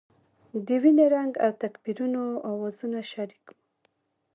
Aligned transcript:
د 0.65 0.67
وینې 0.81 1.05
رنګ 1.15 1.31
او 1.43 1.49
تکبیرونو 1.63 2.23
اوازونه 2.49 2.99
شریک 3.11 3.43
وو. 3.53 3.61